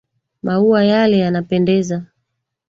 Maua 0.43 0.83
yale 0.83 1.17
yanapendeza. 1.17 2.05